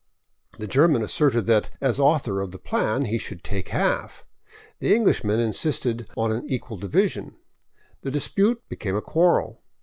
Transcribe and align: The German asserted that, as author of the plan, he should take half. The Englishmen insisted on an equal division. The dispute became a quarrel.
The 0.57 0.65
German 0.65 1.03
asserted 1.03 1.45
that, 1.45 1.69
as 1.79 1.99
author 1.99 2.41
of 2.41 2.49
the 2.49 2.57
plan, 2.57 3.05
he 3.05 3.19
should 3.19 3.43
take 3.43 3.67
half. 3.69 4.25
The 4.79 4.95
Englishmen 4.95 5.39
insisted 5.39 6.09
on 6.17 6.31
an 6.31 6.43
equal 6.49 6.77
division. 6.77 7.35
The 8.01 8.09
dispute 8.09 8.67
became 8.67 8.95
a 8.95 9.01
quarrel. 9.03 9.61